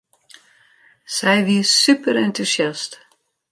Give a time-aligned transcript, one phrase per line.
[1.15, 2.91] Sy wie superentûsjast.